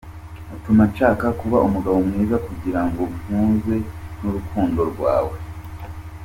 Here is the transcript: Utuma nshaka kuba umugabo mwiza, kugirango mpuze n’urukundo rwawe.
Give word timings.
Utuma 0.55 0.83
nshaka 0.91 1.25
kuba 1.39 1.57
umugabo 1.67 1.97
mwiza, 2.07 2.35
kugirango 2.47 3.01
mpuze 3.21 3.75
n’urukundo 4.21 4.79
rwawe. 4.91 5.35